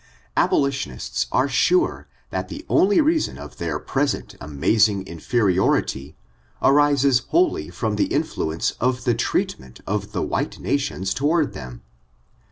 [0.35, 6.15] Abolitionists are sure that the only reason of their present amazing inferiority
[6.59, 11.83] arises wholly from the influence of the treatment of the white nations to ward them.